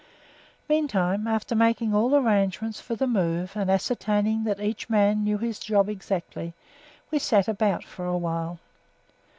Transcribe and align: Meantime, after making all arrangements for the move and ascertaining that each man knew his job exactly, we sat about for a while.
Meantime, 0.67 1.27
after 1.27 1.53
making 1.55 1.93
all 1.93 2.15
arrangements 2.15 2.81
for 2.81 2.95
the 2.95 3.05
move 3.05 3.51
and 3.55 3.69
ascertaining 3.69 4.45
that 4.45 4.59
each 4.59 4.89
man 4.89 5.23
knew 5.23 5.37
his 5.37 5.59
job 5.59 5.87
exactly, 5.87 6.55
we 7.11 7.19
sat 7.19 7.47
about 7.47 7.83
for 7.85 8.07
a 8.07 8.17
while. 8.17 8.57